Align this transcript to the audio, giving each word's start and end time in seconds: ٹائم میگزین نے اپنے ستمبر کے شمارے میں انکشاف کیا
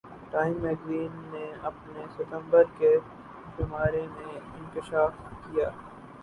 ٹائم 0.31 0.53
میگزین 0.61 1.19
نے 1.31 1.43
اپنے 1.63 2.05
ستمبر 2.15 2.63
کے 2.77 2.95
شمارے 3.57 4.05
میں 4.09 4.33
انکشاف 4.33 5.11
کیا 5.43 5.69